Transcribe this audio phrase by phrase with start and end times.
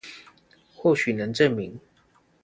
[0.75, 1.79] 或許能證明